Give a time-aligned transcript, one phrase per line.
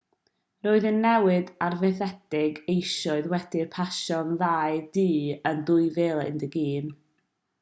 [0.67, 5.05] roedd y newid arfaethedig eisoes wedi pasio'r ddau dŷ
[5.53, 6.91] yn 2011